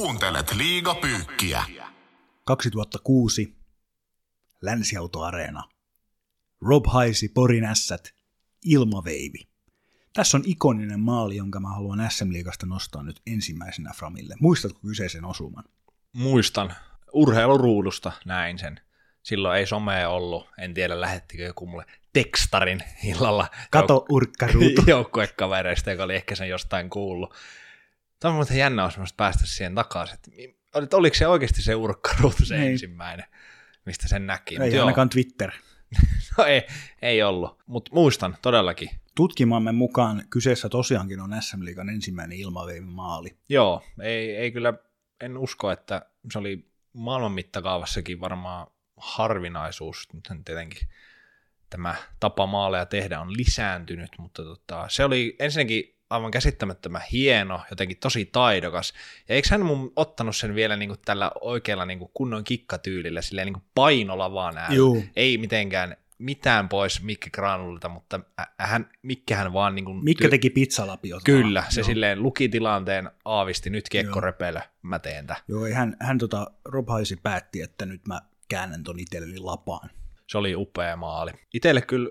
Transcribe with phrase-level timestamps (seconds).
[0.00, 1.64] Kuuntelet liigapyykkiä.
[2.44, 3.56] 2006
[4.62, 5.64] Länsiautoareena.
[6.60, 8.14] Rob Haisi, Porin ässät,
[8.64, 9.48] ilmaveivi.
[10.14, 14.34] Tässä on ikoninen maali, jonka mä haluan SM-liigasta nostaa nyt ensimmäisenä Framille.
[14.40, 15.64] Muistatko kyseisen osuman?
[16.12, 16.74] Muistan.
[17.12, 18.80] Urheiluruudusta näin sen.
[19.22, 20.48] Silloin ei somea ollut.
[20.58, 23.48] En tiedä, lähettikö joku mulle tekstarin illalla.
[23.70, 24.82] Kato urkkaruutu.
[24.86, 27.34] Joukkuekavereista, joka oli ehkä sen jostain kuullut.
[28.20, 30.18] Tämä on muuten jännä olisi päästä siihen takaisin.
[30.74, 32.66] Että oliko se oikeasti se urkkaruutu se Ei.
[32.72, 33.26] ensimmäinen,
[33.84, 34.58] mistä sen näki?
[34.58, 34.86] Mut Ei joo.
[34.86, 35.50] ainakaan Twitter.
[36.38, 36.62] No ei,
[37.02, 38.90] ei ollut, mutta muistan todellakin.
[39.14, 43.36] Tutkimamme mukaan kyseessä tosiaankin on SM-liigan ensimmäinen ilmaveivimaali.
[43.48, 44.74] Joo, ei, ei kyllä,
[45.20, 48.66] en usko, että se oli maailman mittakaavassakin varmaan
[48.96, 50.08] harvinaisuus.
[50.12, 50.88] Nythän tietenkin
[51.70, 57.96] tämä tapa maaleja tehdä on lisääntynyt, mutta tota, se oli ensinnäkin aivan käsittämättömän hieno, jotenkin
[57.96, 58.94] tosi taidokas.
[59.28, 63.22] Ja eikö hän mun ottanut sen vielä niin kuin tällä oikealla niin kuin kunnon kikkatyylillä,
[63.22, 64.76] silleen niin kuin painolla vaan äällä.
[64.76, 65.04] Juu.
[65.16, 68.20] Ei mitenkään mitään pois Mikke Granulta, mutta
[68.58, 71.24] hän, Mikkehän vaan niin kuin Mikä teki pizzalapiota?
[71.24, 71.86] Kyllä, se Joo.
[71.86, 75.36] silleen luki tilanteen, aavisti, nyt kiekko repelö, mä teen tää.
[75.48, 79.90] Joo, hän, hän tota, Rob Haisi päätti, että nyt mä käännän ton itselleni lapaan.
[80.26, 81.30] Se oli upea maali.
[81.54, 82.10] Itelle kyllä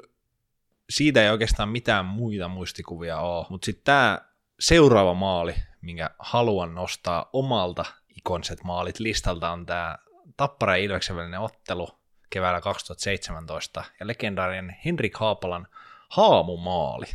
[0.90, 4.22] siitä ei oikeastaan mitään muita muistikuvia ole, mutta sitten tämä
[4.60, 7.86] seuraava maali, minkä haluan nostaa omalta
[8.18, 9.98] ikonset maalit listalta, on tämä
[10.38, 11.90] Tappara ja Ilveksen välinen ottelu
[12.30, 15.68] keväällä 2017 ja legendaarinen Henrik Haapalan
[16.10, 17.06] haamumaali.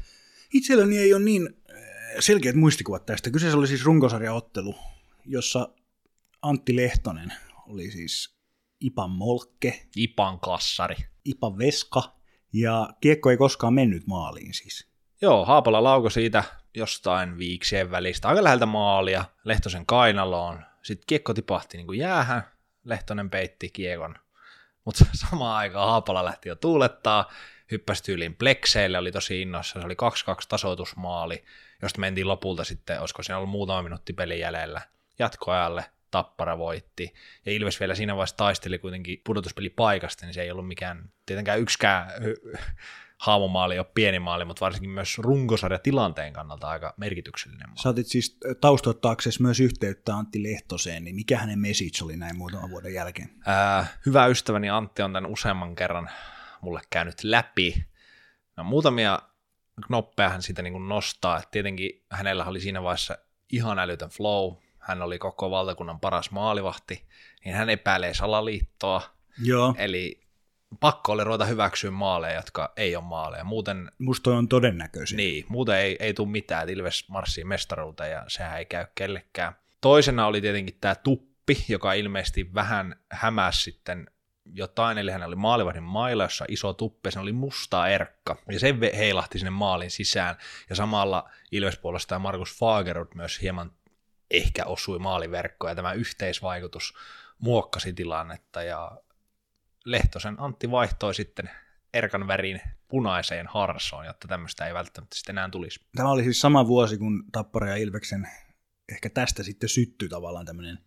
[0.52, 1.76] Itselläni ei ole niin äh,
[2.20, 3.30] selkeät muistikuvat tästä.
[3.30, 4.74] Kyseessä oli siis runkosarjaottelu,
[5.26, 5.68] jossa
[6.42, 7.32] Antti Lehtonen
[7.68, 8.34] oli siis
[8.80, 10.96] Ipan Molkke, Ipan kassari.
[11.24, 12.13] Ipan Veska,
[12.54, 14.88] ja kiekko ei koskaan mennyt maaliin siis.
[15.20, 20.64] Joo, Haapala lauko siitä jostain viiksien välistä, aika läheltä maalia, Lehtosen kainaloon.
[20.82, 22.42] Sitten kiekko tipahti niin kuin jäähän,
[22.84, 24.14] Lehtonen peitti kiekon.
[24.84, 27.32] Mutta samaan aikaan Haapala lähti jo tuulettaa,
[27.70, 29.80] hyppäsi tyyliin plekseille, oli tosi innossa.
[29.80, 29.96] Se oli 2-2
[30.48, 31.44] tasoitusmaali,
[31.82, 34.80] josta mentiin lopulta sitten, olisiko siinä ollut muutama minuutti pelin jäljellä.
[35.18, 37.14] Jatkoajalle Tappara voitti.
[37.46, 42.10] Ja Ilves vielä siinä vaiheessa taisteli kuitenkin pudotuspelipaikasta, niin se ei ollut mikään, tietenkään yksikään
[43.72, 47.82] ei ole pieni maali, mutta varsinkin myös runkosarja tilanteen kannalta aika merkityksellinen maali.
[47.82, 52.94] Saatit siis taustoittaaksesi myös yhteyttä Antti Lehtoseen, niin mikä hänen message oli näin muutaman vuoden
[52.94, 53.30] jälkeen?
[53.46, 56.10] Ää, hyvä ystäväni Antti on tämän useamman kerran
[56.60, 57.84] mulle käynyt läpi.
[58.56, 59.18] No, muutamia
[59.86, 61.38] knoppeja hän siitä niin kuin nostaa.
[61.38, 63.18] Et tietenkin hänellä oli siinä vaiheessa
[63.52, 64.63] ihan älytön flow.
[64.84, 67.04] Hän oli koko valtakunnan paras maalivahti,
[67.44, 69.02] niin hän epäilee salaliittoa.
[69.42, 70.24] Joo, Eli
[70.80, 73.44] pakko oli ruveta hyväksyä maaleja, jotka ei ole maaleja.
[73.44, 75.16] Muuten, musta on todennäköisin.
[75.16, 79.56] niin, muuten ei, ei tule mitään, että Ilves marssii mestaruuteen ja sehän ei käy kellekään.
[79.80, 84.10] Toisena oli tietenkin tämä Tuppi, joka ilmeisesti vähän hämäsi sitten
[84.52, 88.60] jotain, eli hänellä oli maalivahdin mailla, jossa iso tuppi, ja se oli musta erkka, ja
[88.60, 90.36] se heilahti sinne maalin sisään,
[90.70, 93.72] ja samalla Ilves puolestaan Markus Fagerud myös hieman
[94.30, 96.94] ehkä osui maaliverkkoon, ja tämä yhteisvaikutus
[97.38, 98.98] muokkasi tilannetta, ja
[99.84, 101.50] Lehtosen Antti vaihtoi sitten
[101.94, 105.80] erkan värin punaiseen harsoon, jotta tämmöistä ei välttämättä sitten enää tulisi.
[105.96, 108.28] Tämä oli siis sama vuosi, kun Tappara ja Ilveksen
[108.88, 110.78] ehkä tästä sitten syttyi tavallaan tämmöinen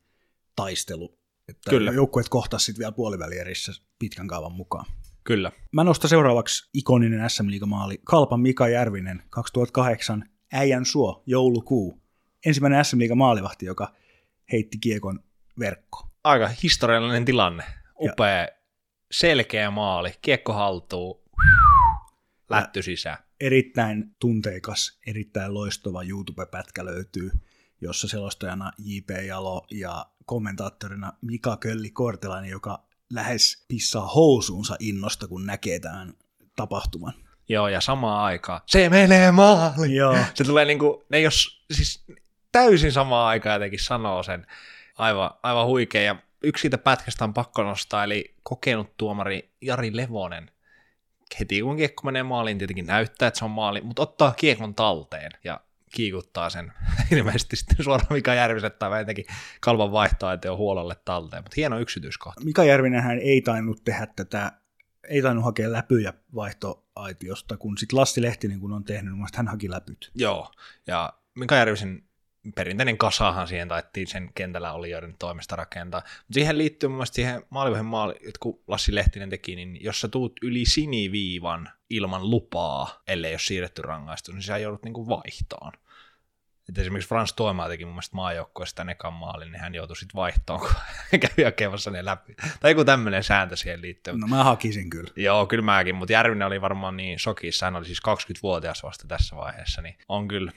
[0.55, 1.19] taistelu.
[1.49, 1.91] Että Kyllä.
[1.91, 4.85] Joukkueet kohtasivat sitten vielä puolivälierissä pitkän kaavan mukaan.
[5.23, 5.51] Kyllä.
[5.71, 8.01] Mä nostan seuraavaksi ikoninen SM Liigamaali.
[8.03, 12.01] Kalpan Mika Järvinen, 2008, Äijän suo, joulukuu.
[12.47, 13.93] Ensimmäinen SM Liiga maalivahti, joka
[14.51, 15.19] heitti kiekon
[15.59, 16.09] verkkoon.
[16.23, 17.63] Aika historiallinen tilanne.
[17.99, 18.47] Upea,
[19.11, 21.23] selkeä maali, kiekko haltuu,
[22.49, 23.17] lätty sisään.
[23.39, 27.31] Erittäin tunteikas, erittäin loistava YouTube-pätkä löytyy,
[27.81, 29.09] jossa selostajana J.P.
[29.25, 32.83] Jalo ja kommentaattorina Mika Kölli Kortelainen, joka
[33.13, 36.13] lähes pissaa housuunsa innosta, kun näkee tämän
[36.55, 37.13] tapahtuman.
[37.49, 39.95] Joo, ja samaan aikaan se menee maaliin.
[39.95, 40.17] Joo.
[40.33, 42.05] Se tulee niinku, ne jos siis
[42.57, 44.47] täysin samaan aikaan jotenkin sanoo sen.
[44.97, 46.01] Aivan, aivan huikea.
[46.01, 50.51] Ja yksi siitä pätkästä on pakko nostaa, eli kokenut tuomari Jari Levonen.
[51.39, 55.31] Heti kun kiekko menee maaliin, tietenkin näyttää, että se on maali, mutta ottaa kiekon talteen
[55.43, 55.59] ja
[55.91, 56.71] kiikuttaa sen
[57.11, 59.25] ilmeisesti sitten suoraan Mika Järviselle tai vähintäänkin
[59.61, 61.43] kalvan vaihtoa, että on huololle talteen.
[61.43, 62.43] Mutta hieno yksityiskohta.
[62.43, 64.51] Mika Järvinen hän ei tainnut tehdä tätä,
[65.09, 69.69] ei tainnut hakea läpyjä vaihtoaitiosta, kun sitten Lassi Lehtinen kun on tehnyt, niin hän haki
[69.69, 70.11] läpyt.
[70.15, 70.51] Joo,
[70.87, 72.06] ja Mika Järvisen
[72.55, 75.99] perinteinen kasahan siihen taittiin sen kentällä olijoiden toimesta rakentaa.
[75.99, 80.07] Mutta siihen liittyy mun mielestä siihen maalivahin maali, kun Lassi Lehtinen teki, niin jos sä
[80.07, 85.71] tuut yli siniviivan ilman lupaa, ellei ole siirretty rangaistus, niin sä joudut niinku vaihtoon.
[86.69, 90.59] että esimerkiksi Frans Toimaa teki mun mielestä maajoukkueesta ekan maalin, niin hän joutui sitten vaihtoon,
[90.59, 90.69] kun
[91.19, 92.35] kävi hakemassa ne läpi.
[92.59, 94.17] Tai joku tämmöinen sääntö siihen liittyy.
[94.17, 95.11] No mä hakisin kyllä.
[95.15, 99.35] Joo, kyllä mäkin, mutta Järvinen oli varmaan niin shokissa, hän oli siis 20-vuotias vasta tässä
[99.35, 100.51] vaiheessa, niin on kyllä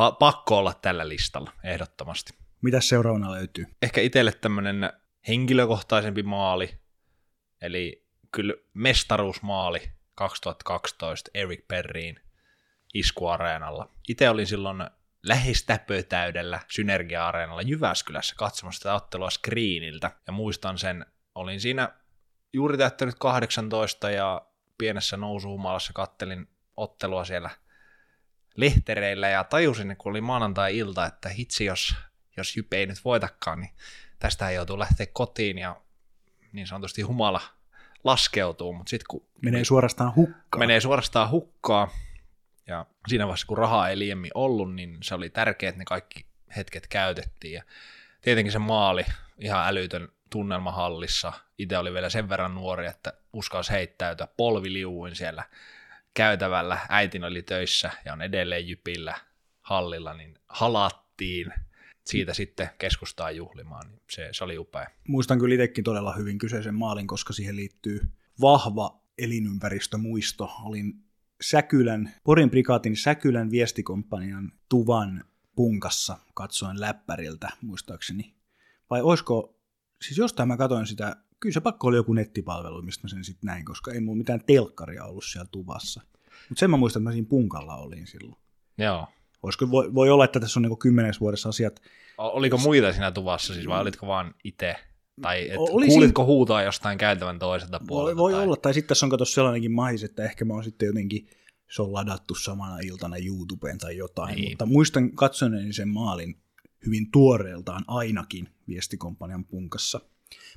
[0.00, 2.32] pa- pakko olla tällä listalla, ehdottomasti.
[2.62, 3.66] Mitä seuraavana löytyy?
[3.82, 4.92] Ehkä itselle tämmöinen
[5.28, 6.78] henkilökohtaisempi maali,
[7.62, 12.20] eli kyllä mestaruusmaali 2012 Eric Perriin
[12.94, 13.88] iskuareenalla.
[14.08, 14.84] Itse olin silloin
[15.22, 20.10] lähes täpötäydellä Synergia-areenalla Jyväskylässä katsomassa tätä ottelua screeniltä.
[20.26, 21.88] Ja muistan sen, olin siinä
[22.52, 24.46] juuri täyttänyt 18 ja
[24.78, 27.50] pienessä nousuhumalassa kattelin ottelua siellä
[28.56, 31.94] lehtereillä ja tajusin, kun oli maanantai-ilta, että hitsi, jos,
[32.36, 33.74] jos Jype ei nyt voitakaan, niin
[34.18, 35.80] tästä ei joutuu lähteä kotiin ja
[36.52, 37.40] niin sanotusti humala
[38.04, 39.26] laskeutuu, mutta sitten kun...
[39.42, 40.58] Menee suorastaan hukkaan.
[40.58, 41.88] Menee suorastaan hukkaa,
[42.66, 46.26] ja siinä vaiheessa, kun rahaa ei liiemmin ollut, niin se oli tärkeää, että ne kaikki
[46.56, 47.54] hetket käytettiin.
[47.54, 47.62] Ja
[48.20, 49.04] tietenkin se maali,
[49.38, 51.32] ihan älytön tunnelma hallissa.
[51.58, 55.44] Itse oli vielä sen verran nuori, että uskalsi heittäytyä polviliuin siellä
[56.14, 56.78] käytävällä.
[56.88, 59.14] Äitin oli töissä ja on edelleen jypillä
[59.60, 61.52] hallilla, niin halattiin
[62.04, 63.88] siitä sitten keskustaa juhlimaan.
[63.88, 64.90] Niin se, se oli upea.
[65.08, 68.00] Muistan kyllä itsekin todella hyvin kyseisen maalin, koska siihen liittyy
[68.40, 70.50] vahva elinympäristömuisto.
[70.62, 71.04] Olin
[71.40, 75.24] Säkylän, Porin prikaatin Säkylän viestikomppanian tuvan
[75.56, 78.34] punkassa katsoin läppäriltä, muistaakseni.
[78.90, 79.56] Vai oisko,
[80.02, 83.46] siis jostain mä katsoin sitä, kyllä se pakko oli joku nettipalvelu, mistä mä sen sitten
[83.46, 86.00] näin, koska ei mulla mitään telkkaria ollut siellä tuvassa.
[86.48, 88.40] Mutta sen mä muistan, että mä siinä punkalla olin silloin.
[88.78, 89.06] Joo.
[89.42, 91.80] Olisiko, voi, voi olla, että tässä on niinku kymmenes vuodessa asiat.
[92.18, 94.76] Oliko muita siinä tuvassa siis, vai olitko vaan itse?
[95.22, 98.16] Tai et Oli kuulitko huutaa jostain käytävän toiselta puolelta?
[98.16, 98.42] Voi, voi tai...
[98.42, 101.28] olla, tai sitten tässä on kato sellainenkin mahis, että ehkä mä oon sitten jotenkin,
[101.70, 104.50] se on ladattu samana iltana YouTubeen tai jotain, niin.
[104.50, 106.36] mutta muistan katsoneeni sen maalin
[106.86, 110.00] hyvin tuoreeltaan ainakin viestikomppanian punkassa.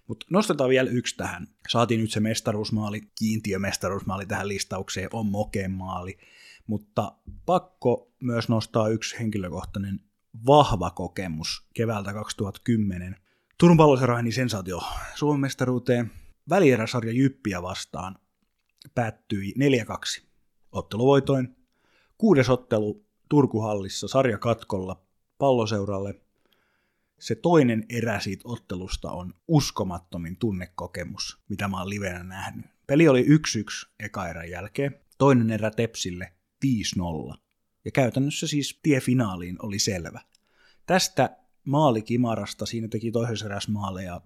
[0.08, 1.48] Mutta nostetaan vielä yksi tähän.
[1.70, 6.18] Saatiin nyt se mestaruusmaali, kiintiömestaruusmaali tähän listaukseen, on Moken maali,
[6.68, 7.12] mutta
[7.46, 10.00] pakko myös nostaa yksi henkilökohtainen
[10.46, 13.16] vahva kokemus keväältä 2010.
[13.58, 14.82] Turun palloseroahini sensaatio
[15.16, 16.12] Suomen mestaruuteen
[16.50, 18.16] välieräsarja Jyppiä vastaan
[18.96, 19.54] päättyi
[20.20, 20.24] 4-2
[20.72, 21.56] otteluvoitoin.
[22.18, 25.06] Kuudes ottelu Turkuhallissa sarjakatkolla
[25.38, 26.22] palloseuralle.
[27.19, 32.66] Se toinen erä siitä ottelusta on uskomattomin tunnekokemus, mitä mä oon livenä nähnyt.
[32.88, 33.28] Peli oli 1-1
[34.00, 36.34] eka erän jälkeen, toinen erä Tepsille
[36.66, 37.38] 5-0.
[37.86, 40.22] Ja käytännössä siis tie finaaliin oli selvä.
[40.86, 44.22] Tästä maalikimarasta, siinä teki toisessa eräs maaleja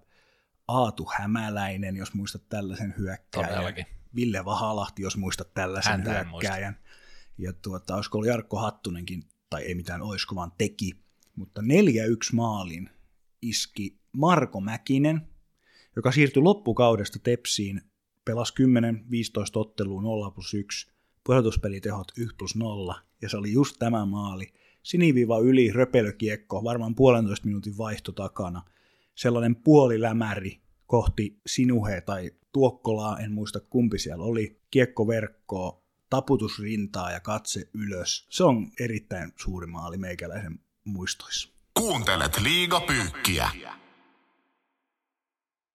[0.68, 3.50] Aatu Hämäläinen, jos muistat tällaisen hyökkääjän.
[3.50, 3.86] Todellakin.
[4.14, 6.78] Ville Vahalahti, jos muistat tällaisen Häntä hyökkääjän.
[7.38, 11.01] Ja tuota, olisiko ollut Jarkko Hattunenkin, tai ei mitään oisko, vaan teki.
[11.36, 11.64] Mutta 4-1
[12.32, 12.90] maalin
[13.42, 15.20] iski Marko Mäkinen,
[15.96, 17.80] joka siirtyi loppukaudesta Tepsiin,
[18.24, 18.64] pelasi 10-15
[19.54, 20.92] otteluun 0 plus 1,
[21.24, 24.52] pudotuspelitehot 1 plus 0, ja se oli just tämä maali.
[24.82, 28.62] Siniviiva yli, röpelökiekko, varmaan puolentoista minuutin vaihto takana.
[29.14, 37.70] Sellainen puolilämäri kohti Sinuhe tai Tuokkolaa, en muista kumpi siellä oli, kiekkoverkkoa, taputusrintaa ja katse
[37.74, 38.26] ylös.
[38.30, 41.48] Se on erittäin suuri maali meikäläisen muistoissa.
[41.74, 43.50] Kuuntelet liigapyykkiä.